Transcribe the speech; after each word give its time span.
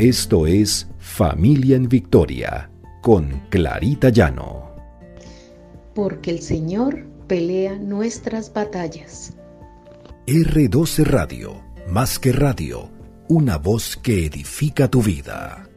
Esto 0.00 0.46
es 0.46 0.88
Familia 0.98 1.76
en 1.76 1.86
Victoria 1.86 2.70
con 3.02 3.38
Clarita 3.50 4.08
Llano. 4.08 4.74
Porque 5.94 6.30
el 6.30 6.40
Señor 6.40 7.04
pelea 7.26 7.76
nuestras 7.76 8.50
batallas. 8.50 9.36
R12 10.26 11.04
Radio, 11.04 11.62
más 11.86 12.18
que 12.18 12.32
radio, 12.32 12.88
una 13.28 13.58
voz 13.58 13.98
que 13.98 14.24
edifica 14.24 14.88
tu 14.88 15.02
vida. 15.02 15.68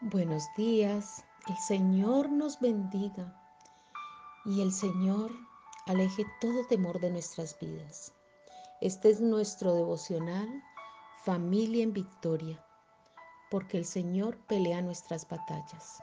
Buenos 0.00 0.42
días, 0.56 1.24
el 1.48 1.56
Señor 1.68 2.32
nos 2.32 2.58
bendiga 2.58 3.32
y 4.44 4.60
el 4.60 4.72
Señor 4.72 5.30
aleje 5.86 6.26
todo 6.40 6.64
temor 6.64 6.98
de 6.98 7.10
nuestras 7.10 7.56
vidas. 7.60 8.12
Este 8.80 9.08
es 9.08 9.20
nuestro 9.20 9.72
devocional, 9.72 10.48
familia 11.24 11.84
en 11.84 11.92
victoria, 11.92 12.62
porque 13.52 13.78
el 13.78 13.84
Señor 13.84 14.36
pelea 14.48 14.82
nuestras 14.82 15.28
batallas. 15.28 16.02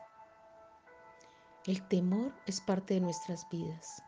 El 1.65 1.85
temor 1.89 2.33
es 2.45 2.61
parte 2.61 2.93
de 2.93 3.01
nuestras 3.01 3.47
vidas, 3.49 4.01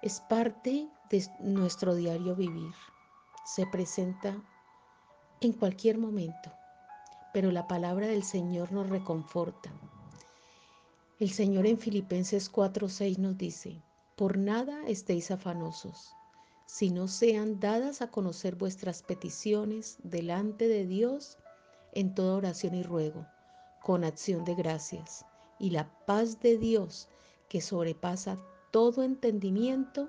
es 0.00 0.20
parte 0.20 0.88
de 1.10 1.28
nuestro 1.40 1.94
diario 1.94 2.34
vivir, 2.34 2.74
se 3.44 3.66
presenta 3.66 4.34
en 5.42 5.52
cualquier 5.52 5.98
momento, 5.98 6.50
pero 7.34 7.52
la 7.52 7.68
palabra 7.68 8.06
del 8.06 8.24
Señor 8.24 8.72
nos 8.72 8.88
reconforta. 8.88 9.70
El 11.20 11.30
Señor 11.30 11.66
en 11.66 11.78
Filipenses 11.78 12.50
4:6 12.50 13.18
nos 13.18 13.36
dice, 13.36 13.82
por 14.18 14.36
nada 14.36 14.84
estéis 14.88 15.30
afanosos, 15.30 16.12
sino 16.66 17.06
sean 17.06 17.60
dadas 17.60 18.02
a 18.02 18.10
conocer 18.10 18.56
vuestras 18.56 19.04
peticiones 19.04 19.96
delante 20.02 20.66
de 20.66 20.84
Dios 20.86 21.38
en 21.92 22.16
toda 22.16 22.34
oración 22.34 22.74
y 22.74 22.82
ruego, 22.82 23.28
con 23.80 24.02
acción 24.02 24.44
de 24.44 24.56
gracias. 24.56 25.24
Y 25.60 25.70
la 25.70 25.88
paz 26.04 26.40
de 26.40 26.58
Dios, 26.58 27.06
que 27.48 27.60
sobrepasa 27.60 28.40
todo 28.72 29.04
entendimiento, 29.04 30.08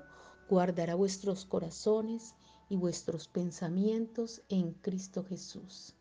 guardará 0.50 0.96
vuestros 0.96 1.46
corazones 1.46 2.34
y 2.68 2.78
vuestros 2.78 3.28
pensamientos 3.28 4.42
en 4.50 4.72
Cristo 4.74 5.24
Jesús. 5.24 5.94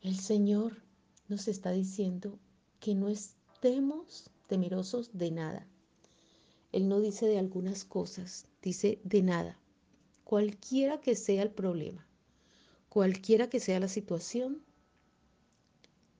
El 0.00 0.18
Señor 0.18 0.82
nos 1.28 1.48
está 1.48 1.70
diciendo 1.72 2.38
que 2.80 2.94
no 2.94 3.10
estemos 3.10 4.30
temerosos 4.48 5.10
de 5.12 5.30
nada, 5.30 5.66
él 6.74 6.88
no 6.88 7.00
dice 7.00 7.26
de 7.26 7.38
algunas 7.38 7.84
cosas, 7.84 8.48
dice 8.60 9.00
de 9.04 9.22
nada. 9.22 9.56
Cualquiera 10.24 11.00
que 11.00 11.14
sea 11.14 11.42
el 11.42 11.50
problema, 11.50 12.04
cualquiera 12.88 13.48
que 13.48 13.60
sea 13.60 13.78
la 13.78 13.86
situación, 13.86 14.60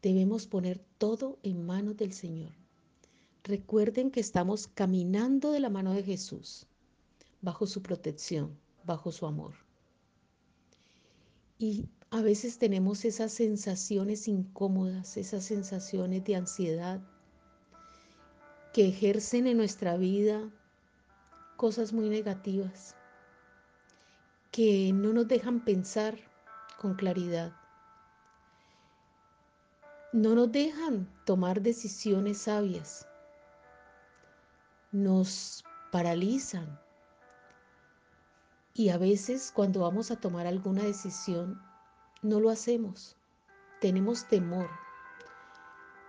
debemos 0.00 0.46
poner 0.46 0.78
todo 0.96 1.40
en 1.42 1.66
manos 1.66 1.96
del 1.96 2.12
Señor. 2.12 2.52
Recuerden 3.42 4.12
que 4.12 4.20
estamos 4.20 4.68
caminando 4.68 5.50
de 5.50 5.58
la 5.58 5.70
mano 5.70 5.92
de 5.92 6.04
Jesús, 6.04 6.68
bajo 7.42 7.66
su 7.66 7.82
protección, 7.82 8.56
bajo 8.84 9.10
su 9.10 9.26
amor. 9.26 9.54
Y 11.58 11.88
a 12.10 12.22
veces 12.22 12.58
tenemos 12.58 13.04
esas 13.04 13.32
sensaciones 13.32 14.28
incómodas, 14.28 15.16
esas 15.16 15.44
sensaciones 15.44 16.22
de 16.22 16.36
ansiedad, 16.36 17.02
que 18.74 18.88
ejercen 18.88 19.46
en 19.46 19.56
nuestra 19.56 19.96
vida 19.96 20.50
cosas 21.56 21.92
muy 21.92 22.08
negativas, 22.08 22.96
que 24.50 24.90
no 24.92 25.12
nos 25.12 25.28
dejan 25.28 25.64
pensar 25.64 26.18
con 26.80 26.94
claridad, 26.94 27.52
no 30.12 30.34
nos 30.34 30.50
dejan 30.50 31.08
tomar 31.24 31.60
decisiones 31.60 32.38
sabias, 32.38 33.06
nos 34.90 35.62
paralizan. 35.92 36.80
Y 38.74 38.88
a 38.88 38.98
veces 38.98 39.52
cuando 39.54 39.82
vamos 39.82 40.10
a 40.10 40.16
tomar 40.16 40.48
alguna 40.48 40.82
decisión 40.82 41.62
no 42.22 42.40
lo 42.40 42.50
hacemos, 42.50 43.16
tenemos 43.80 44.26
temor, 44.26 44.68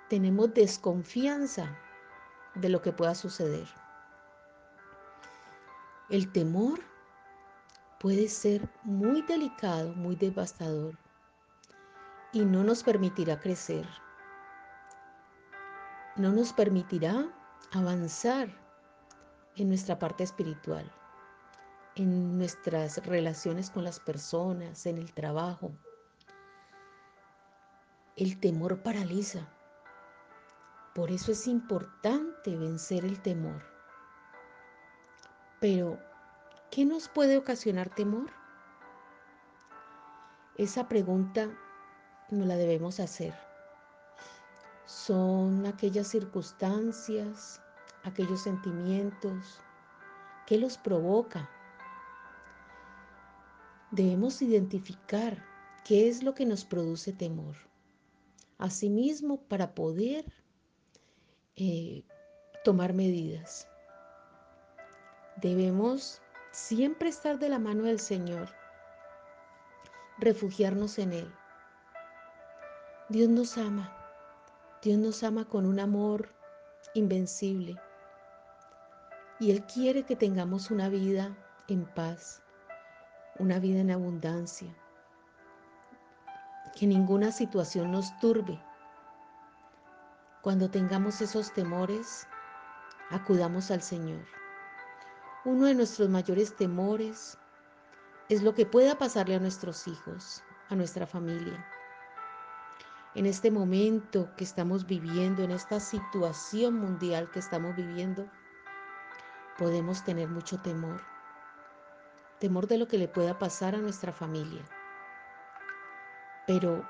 tenemos 0.10 0.52
desconfianza 0.56 1.78
de 2.56 2.70
lo 2.70 2.82
que 2.82 2.92
pueda 2.92 3.16
suceder. 3.16 3.68
El 6.10 6.32
temor 6.32 6.80
puede 8.00 8.28
ser 8.28 8.70
muy 8.84 9.22
delicado, 9.24 9.94
muy 9.94 10.16
devastador 10.16 10.98
y 12.32 12.46
no 12.46 12.64
nos 12.64 12.84
permitirá 12.84 13.40
crecer. 13.40 13.88
No 16.18 16.32
nos 16.32 16.54
permitirá 16.54 17.28
avanzar 17.72 18.50
en 19.56 19.70
nuestra 19.70 19.98
parte 19.98 20.24
espiritual, 20.24 20.90
en 21.96 22.38
nuestras 22.38 23.06
relaciones 23.06 23.70
con 23.70 23.84
las 23.84 24.00
personas, 24.00 24.86
en 24.86 24.98
el 24.98 25.14
trabajo. 25.14 25.72
El 28.16 28.40
temor 28.40 28.84
paraliza. 28.84 29.55
Por 30.96 31.12
eso 31.12 31.34
es 31.34 31.46
importante 31.46 32.56
vencer 32.56 33.04
el 33.04 33.22
temor. 33.22 33.62
Pero, 35.60 36.00
¿qué 36.72 36.86
nos 36.86 37.10
puede 37.10 37.36
ocasionar 37.36 37.94
temor? 37.94 38.32
Esa 40.58 40.88
pregunta 40.88 41.50
no 42.32 42.46
la 42.46 42.56
debemos 42.56 43.02
hacer. 43.02 43.34
Son 44.86 45.66
aquellas 45.66 46.08
circunstancias, 46.08 47.62
aquellos 48.04 48.44
sentimientos 48.44 49.60
que 50.48 50.58
los 50.58 50.78
provoca. 50.78 51.50
Debemos 53.92 54.42
identificar 54.42 55.44
qué 55.84 56.08
es 56.08 56.24
lo 56.24 56.34
que 56.34 56.46
nos 56.46 56.64
produce 56.64 57.12
temor. 57.12 57.58
Asimismo, 58.58 59.42
para 59.42 59.76
poder 59.76 60.45
eh, 61.58 62.04
tomar 62.64 62.94
medidas. 62.94 63.68
Debemos 65.38 66.22
siempre 66.52 67.10
estar 67.10 67.40
de 67.40 67.50
la 67.50 67.60
mano 67.60 67.84
del 67.84 68.00
Señor, 68.00 68.50
refugiarnos 70.18 71.00
en 71.00 71.14
Él. 71.14 71.34
Dios 73.08 73.30
nos 73.30 73.58
ama, 73.58 73.96
Dios 74.82 74.98
nos 74.98 75.24
ama 75.24 75.46
con 75.46 75.66
un 75.66 75.80
amor 75.80 76.30
invencible 76.94 77.80
y 79.40 79.52
Él 79.52 79.64
quiere 79.66 80.04
que 80.04 80.16
tengamos 80.16 80.72
una 80.72 80.90
vida 80.90 81.38
en 81.68 81.86
paz, 81.86 82.42
una 83.40 83.60
vida 83.60 83.80
en 83.80 83.92
abundancia, 83.92 84.76
que 86.78 86.88
ninguna 86.88 87.32
situación 87.32 87.92
nos 87.92 88.18
turbe 88.20 88.60
cuando 90.46 90.70
tengamos 90.70 91.22
esos 91.22 91.52
temores, 91.54 92.28
acudamos 93.10 93.72
al 93.72 93.82
Señor. 93.82 94.24
Uno 95.44 95.66
de 95.66 95.74
nuestros 95.74 96.08
mayores 96.08 96.56
temores 96.56 97.40
es 98.30 98.44
lo 98.44 98.54
que 98.54 98.68
pueda 98.68 98.96
pasarle 99.00 99.34
a 99.34 99.40
nuestros 99.40 99.88
hijos, 99.88 100.44
a 100.70 100.76
nuestra 100.76 101.08
familia. 101.08 101.66
En 103.16 103.26
este 103.26 103.50
momento 103.50 104.30
que 104.38 104.44
estamos 104.44 104.86
viviendo, 104.86 105.42
en 105.42 105.50
esta 105.50 105.80
situación 105.80 106.76
mundial 106.76 107.32
que 107.32 107.40
estamos 107.40 107.76
viviendo, 107.76 108.30
podemos 109.58 110.04
tener 110.04 110.30
mucho 110.30 110.60
temor. 110.60 111.02
Temor 112.40 112.68
de 112.68 112.78
lo 112.78 112.88
que 112.88 113.00
le 113.00 113.08
pueda 113.08 113.40
pasar 113.40 113.74
a 113.74 113.80
nuestra 113.80 114.14
familia. 114.14 114.62
Pero 116.46 116.88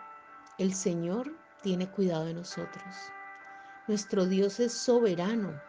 el 0.57 0.74
Señor 0.74 1.31
tiene 1.62 1.90
cuidado 1.90 2.25
de 2.25 2.34
nosotros. 2.34 3.13
Nuestro 3.88 4.26
Dios 4.26 4.60
es 4.60 4.74
soberano. 4.74 5.62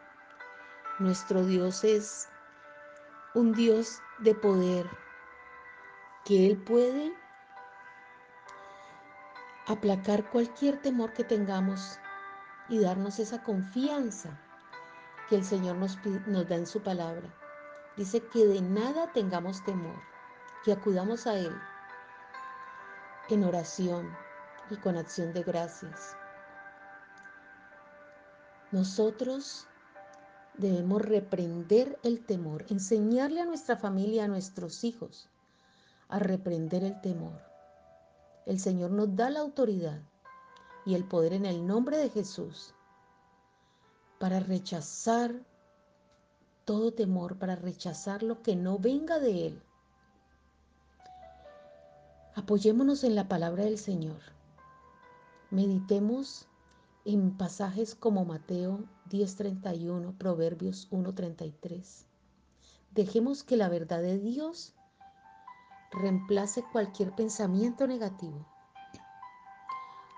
Nuestro 0.98 1.44
Dios 1.44 1.84
es 1.84 2.28
un 3.34 3.52
Dios 3.52 4.00
de 4.20 4.34
poder, 4.34 4.86
que 6.24 6.46
Él 6.46 6.56
puede 6.56 7.12
aplacar 9.66 10.30
cualquier 10.30 10.80
temor 10.80 11.12
que 11.12 11.24
tengamos 11.24 11.98
y 12.70 12.80
darnos 12.80 13.18
esa 13.18 13.42
confianza 13.42 14.40
que 15.28 15.36
el 15.36 15.44
Señor 15.44 15.76
nos, 15.76 15.98
nos, 16.26 16.48
da 16.48 16.56
en 16.56 16.66
su 16.66 16.82
palabra. 16.82 17.28
Dice 17.96 18.22
que 18.28 18.46
de 18.46 18.62
nada 18.62 19.12
tengamos 19.12 19.62
temor, 19.64 20.00
que 20.64 20.72
acudamos 20.72 21.26
a 21.26 21.34
Él 21.34 21.54
en 23.28 23.44
oración 23.44 24.10
y 24.70 24.76
con 24.76 24.96
acción 24.96 25.34
de 25.34 25.42
gracias. 25.42 26.16
Nosotros 28.76 29.66
Debemos 30.58 31.02
reprender 31.02 31.98
el 32.02 32.24
temor, 32.24 32.64
enseñarle 32.70 33.42
a 33.42 33.44
nuestra 33.44 33.76
familia, 33.76 34.24
a 34.24 34.28
nuestros 34.28 34.84
hijos, 34.84 35.28
a 36.08 36.18
reprender 36.18 36.82
el 36.82 36.98
temor. 37.02 37.42
El 38.46 38.58
Señor 38.58 38.90
nos 38.90 39.14
da 39.14 39.28
la 39.28 39.40
autoridad 39.40 40.00
y 40.86 40.94
el 40.94 41.04
poder 41.04 41.34
en 41.34 41.44
el 41.44 41.66
nombre 41.66 41.98
de 41.98 42.08
Jesús 42.08 42.74
para 44.18 44.40
rechazar 44.40 45.44
todo 46.64 46.94
temor, 46.94 47.38
para 47.38 47.54
rechazar 47.54 48.22
lo 48.22 48.40
que 48.40 48.56
no 48.56 48.78
venga 48.78 49.18
de 49.18 49.48
Él. 49.48 49.62
Apoyémonos 52.34 53.04
en 53.04 53.14
la 53.14 53.28
palabra 53.28 53.64
del 53.64 53.78
Señor. 53.78 54.22
Meditemos 55.50 56.48
en 57.08 57.36
pasajes 57.36 57.94
como 57.94 58.24
Mateo 58.24 58.80
10:31, 59.08 60.18
Proverbios 60.18 60.88
1:33. 60.90 62.04
Dejemos 62.90 63.44
que 63.44 63.56
la 63.56 63.68
verdad 63.68 64.02
de 64.02 64.18
Dios 64.18 64.74
reemplace 65.92 66.64
cualquier 66.72 67.14
pensamiento 67.14 67.86
negativo. 67.86 68.44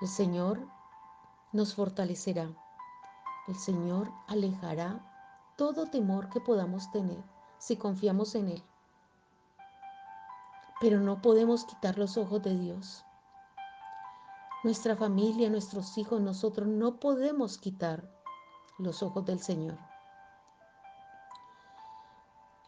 El 0.00 0.08
Señor 0.08 0.66
nos 1.52 1.74
fortalecerá. 1.74 2.56
El 3.48 3.56
Señor 3.56 4.10
alejará 4.26 5.04
todo 5.58 5.90
temor 5.90 6.30
que 6.30 6.40
podamos 6.40 6.90
tener 6.90 7.22
si 7.58 7.76
confiamos 7.76 8.34
en 8.34 8.48
Él. 8.48 8.62
Pero 10.80 11.00
no 11.00 11.20
podemos 11.20 11.66
quitar 11.66 11.98
los 11.98 12.16
ojos 12.16 12.42
de 12.42 12.56
Dios 12.56 13.04
nuestra 14.64 14.96
familia, 14.96 15.50
nuestros 15.50 15.96
hijos, 15.98 16.20
nosotros 16.20 16.66
no 16.66 16.98
podemos 16.98 17.58
quitar 17.58 18.10
los 18.78 19.02
ojos 19.02 19.24
del 19.24 19.40
Señor. 19.40 19.78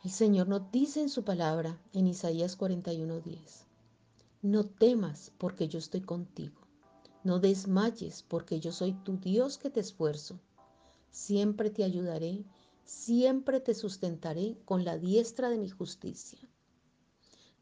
El 0.05 0.11
Señor 0.11 0.49
nos 0.49 0.71
dice 0.71 1.03
en 1.03 1.09
su 1.09 1.25
palabra 1.25 1.79
en 1.93 2.07
Isaías 2.07 2.57
41:10, 2.57 3.67
no 4.43 4.65
temas 4.65 5.33
porque 5.37 5.69
yo 5.69 5.79
estoy 5.79 6.01
contigo, 6.01 6.61
no 7.25 7.41
desmayes 7.41 8.23
porque 8.23 8.61
yo 8.61 8.73
soy 8.73 8.93
tu 8.93 9.19
Dios 9.19 9.59
que 9.59 9.69
te 9.69 9.81
esfuerzo, 9.81 10.39
siempre 11.11 11.71
te 11.71 11.85
ayudaré, 11.85 12.45
siempre 12.85 13.61
te 13.61 13.75
sustentaré 13.75 14.57
con 14.65 14.85
la 14.85 14.97
diestra 14.97 15.51
de 15.51 15.59
mi 15.59 15.69
justicia. 15.69 16.39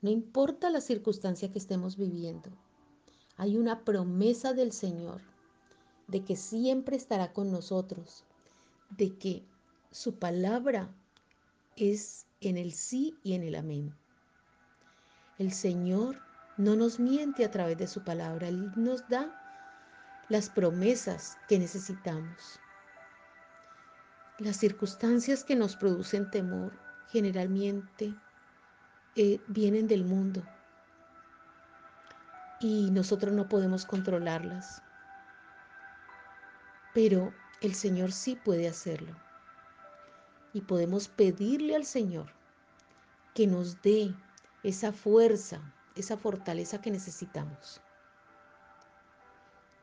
No 0.01 0.11
importa 0.11 0.71
la 0.71 0.81
circunstancia 0.81 1.51
que 1.51 1.59
estemos 1.59 1.97
viviendo, 1.97 2.51
hay 3.39 3.57
una 3.57 3.85
promesa 3.85 4.53
del 4.53 4.73
Señor 4.73 5.23
de 6.09 6.25
que 6.25 6.37
siempre 6.37 6.97
estará 6.97 7.33
con 7.33 7.53
nosotros, 7.53 8.25
de 8.91 9.17
que 9.17 9.45
su 9.91 10.19
palabra 10.19 10.93
es 11.77 12.27
en 12.41 12.59
el 12.59 12.73
sí 12.73 13.17
y 13.23 13.35
en 13.35 13.45
el 13.45 13.55
amén. 13.55 13.95
El 15.39 15.53
Señor 15.53 16.19
no 16.57 16.75
nos 16.75 16.99
miente 16.99 17.45
a 17.45 17.51
través 17.51 17.79
de 17.79 17.87
su 17.87 18.03
palabra, 18.03 18.49
Él 18.49 18.73
nos 18.75 19.09
da 19.09 19.33
las 20.29 20.51
promesas 20.51 21.39
que 21.49 21.61
necesitamos. 21.61 22.59
Las 24.39 24.57
circunstancias 24.57 25.45
que 25.45 25.55
nos 25.55 25.77
producen 25.77 26.31
temor 26.31 26.73
generalmente 27.09 28.15
eh, 29.15 29.41
vienen 29.47 29.87
del 29.87 30.05
mundo, 30.05 30.43
y 32.61 32.91
nosotros 32.91 33.33
no 33.33 33.49
podemos 33.49 33.85
controlarlas. 33.85 34.83
Pero 36.95 37.33
el 37.61 37.75
Señor 37.75 38.13
sí 38.13 38.37
puede 38.37 38.69
hacerlo. 38.69 39.15
Y 40.53 40.63
podemos 40.63 41.09
pedirle 41.09 41.77
al 41.77 41.85
Señor 41.85 42.33
que 43.35 43.47
nos 43.47 43.81
dé 43.83 44.15
esa 44.63 44.93
fuerza, 44.93 45.61
esa 45.95 46.17
fortaleza 46.17 46.81
que 46.81 46.91
necesitamos. 46.91 47.81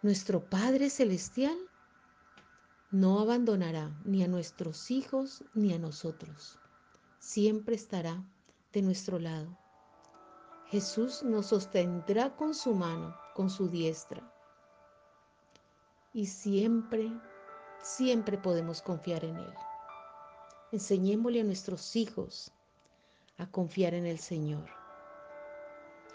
Nuestro 0.02 0.44
Padre 0.44 0.90
Celestial 0.90 1.58
no 2.92 3.20
abandonará 3.20 3.92
ni 4.04 4.24
a 4.24 4.28
nuestros 4.28 4.92
hijos 4.92 5.44
ni 5.54 5.74
a 5.74 5.80
nosotros. 5.80 6.60
Siempre 7.20 7.76
estará 7.76 8.24
de 8.74 8.82
nuestro 8.82 9.20
lado 9.20 9.58
Jesús 10.68 11.22
nos 11.22 11.48
sostendrá 11.48 12.36
con 12.36 12.56
su 12.56 12.74
mano, 12.74 13.16
con 13.36 13.50
su 13.50 13.70
diestra. 13.70 14.24
Y 16.12 16.26
siempre, 16.26 17.12
siempre 17.82 18.38
podemos 18.38 18.82
confiar 18.82 19.26
en 19.26 19.38
Él. 19.38 19.54
Enseñémosle 20.72 21.42
a 21.42 21.44
nuestros 21.44 21.96
hijos 21.96 22.52
a 23.38 23.46
confiar 23.46 23.94
en 23.94 24.08
el 24.08 24.18
Señor, 24.18 24.66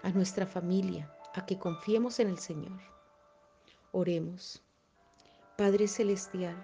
a 0.02 0.11
nuestra 0.11 0.47
familia, 0.47 1.14
a 1.35 1.47
que 1.47 1.58
confiemos 1.58 2.19
en 2.19 2.29
el 2.29 2.38
Señor. 2.38 2.81
Oremos. 3.93 4.62
Padre 5.56 5.87
Celestial, 5.87 6.56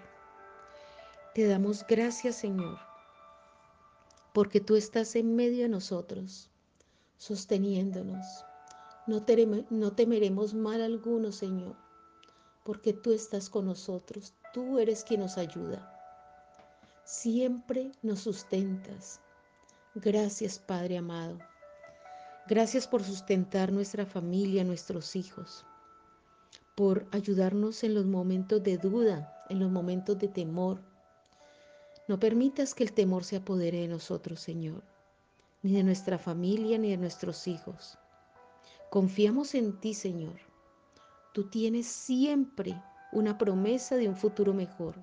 te 1.33 1.47
damos 1.47 1.85
gracias, 1.87 2.35
Señor, 2.35 2.79
porque 4.33 4.59
tú 4.59 4.75
estás 4.75 5.15
en 5.15 5.35
medio 5.35 5.63
de 5.63 5.69
nosotros 5.69 6.49
sosteniéndonos. 7.17 8.45
No, 9.07 9.23
temeremos 9.93 10.53
mal 10.53 10.81
alguno, 10.81 11.31
Señor, 11.31 11.75
porque 12.63 12.93
tú 12.93 13.13
estás 13.13 13.49
con 13.49 13.65
nosotros, 13.65 14.33
tú 14.53 14.79
eres 14.79 15.03
quien 15.03 15.21
nos 15.21 15.37
ayuda. 15.37 15.93
Siempre 17.05 17.93
nos 18.01 18.19
sustentas. 18.19 19.21
Gracias, 19.95 20.59
Padre 20.59 20.97
amado. 20.97 21.39
Gracias 22.47 22.87
por 22.87 23.03
sustentar 23.03 23.71
nuestra 23.71 24.05
familia, 24.05 24.63
nuestros 24.63 25.15
hijos, 25.15 25.65
por 26.75 27.07
ayudarnos 27.11 27.83
en 27.83 27.93
los 27.93 28.05
momentos 28.05 28.61
de 28.61 28.77
duda, 28.77 29.45
en 29.49 29.59
los 29.59 29.71
momentos 29.71 30.17
de 30.19 30.27
temor. 30.27 30.81
No 32.09 32.19
permitas 32.19 32.73
que 32.73 32.83
el 32.83 32.93
temor 32.93 33.23
se 33.23 33.37
apodere 33.37 33.79
de 33.81 33.87
nosotros, 33.87 34.39
Señor 34.41 34.83
ni 35.67 35.73
de 35.73 35.83
nuestra 35.83 36.17
familia, 36.17 36.77
ni 36.77 36.91
de 36.91 36.97
nuestros 36.97 37.45
hijos. 37.45 37.97
Confiamos 38.89 39.53
en 39.53 39.77
ti, 39.81 39.93
Señor. 39.93 40.39
Tú 41.33 41.49
tienes 41.49 41.87
siempre 41.87 42.81
una 43.11 43.37
promesa 43.37 43.97
de 43.97 44.07
un 44.07 44.15
futuro 44.15 44.53
mejor 44.53 44.95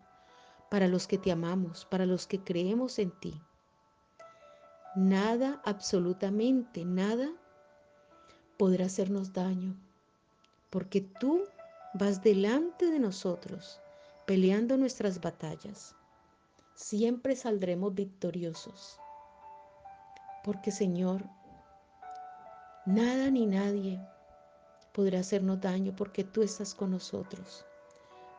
para 0.70 0.88
los 0.88 1.06
que 1.06 1.18
te 1.18 1.30
amamos, 1.30 1.84
para 1.84 2.06
los 2.06 2.26
que 2.26 2.42
creemos 2.42 2.98
en 2.98 3.10
ti. 3.10 3.38
Nada, 4.96 5.60
absolutamente 5.66 6.86
nada, 6.86 7.30
podrá 8.56 8.86
hacernos 8.86 9.34
daño, 9.34 9.76
porque 10.70 11.02
tú 11.02 11.42
vas 11.92 12.22
delante 12.22 12.86
de 12.90 13.00
nosotros, 13.00 13.82
peleando 14.24 14.78
nuestras 14.78 15.20
batallas. 15.20 15.94
Siempre 16.74 17.36
saldremos 17.36 17.94
victoriosos 17.94 18.98
porque 20.44 20.70
Señor, 20.70 21.24
nada 22.84 23.30
ni 23.30 23.46
nadie 23.46 23.98
podrá 24.92 25.20
hacernos 25.20 25.60
daño 25.62 25.96
porque 25.96 26.22
tú 26.22 26.42
estás 26.42 26.74
con 26.74 26.90
nosotros. 26.90 27.64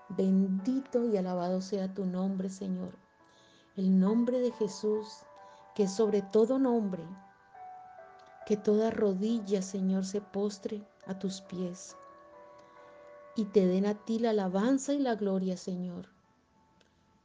Bendito 0.09 1.03
y 1.09 1.17
alabado 1.17 1.61
sea 1.61 1.91
tu 1.91 2.05
nombre, 2.05 2.51
Señor. 2.51 2.95
El 3.75 3.99
nombre 3.99 4.39
de 4.39 4.51
Jesús, 4.51 5.23
que 5.73 5.87
sobre 5.87 6.21
todo 6.21 6.59
nombre, 6.59 7.03
que 8.45 8.55
toda 8.55 8.91
rodilla, 8.91 9.63
Señor, 9.63 10.05
se 10.05 10.21
postre 10.21 10.87
a 11.07 11.17
tus 11.17 11.41
pies 11.41 11.97
y 13.35 13.45
te 13.45 13.65
den 13.65 13.87
a 13.87 13.95
ti 13.95 14.19
la 14.19 14.29
alabanza 14.29 14.93
y 14.93 14.99
la 14.99 15.15
gloria, 15.15 15.57
Señor, 15.57 16.07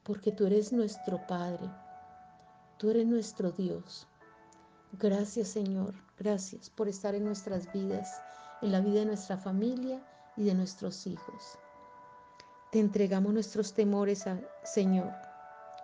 porque 0.03 0.33
tú 0.33 0.47
eres 0.47 0.73
nuestro 0.73 1.27
Padre, 1.27 1.71
tú 2.79 2.89
eres 2.89 3.07
nuestro 3.07 3.53
Dios. 3.53 4.09
Gracias 4.99 5.49
Señor, 5.49 5.95
gracias 6.19 6.69
por 6.69 6.89
estar 6.89 7.15
en 7.15 7.25
nuestras 7.25 7.73
vidas, 7.73 8.21
en 8.61 8.73
la 8.73 8.81
vida 8.81 9.01
de 9.01 9.07
nuestra 9.07 9.37
familia 9.39 10.05
y 10.37 10.45
de 10.45 10.55
nuestros 10.55 11.07
hijos. 11.07 11.59
Te 12.73 12.81
entregamos 12.81 13.33
nuestros 13.33 13.73
temores, 13.73 14.25
Señor, 14.65 15.13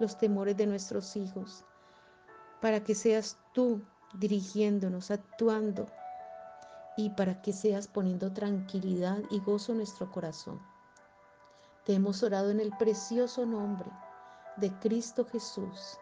los 0.01 0.19
temores 0.19 0.57
de 0.57 0.67
nuestros 0.67 1.17
hijos, 1.17 1.65
para 2.61 2.83
que 2.83 2.95
seas 2.95 3.39
tú 3.53 3.83
dirigiéndonos, 4.15 5.11
actuando 5.11 5.87
y 6.97 7.11
para 7.11 7.41
que 7.43 7.53
seas 7.53 7.87
poniendo 7.89 8.33
tranquilidad 8.33 9.19
y 9.31 9.41
gozo 9.41 9.73
en 9.73 9.79
nuestro 9.79 10.11
corazón. 10.11 10.61
Te 11.85 11.95
hemos 11.95 12.23
orado 12.23 12.51
en 12.51 12.61
el 12.61 12.71
precioso 12.77 13.47
nombre 13.47 13.91
de 14.57 14.73
Cristo 14.81 15.25
Jesús. 15.25 15.99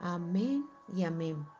Amén 0.00 0.68
y 0.94 1.04
amén. 1.04 1.57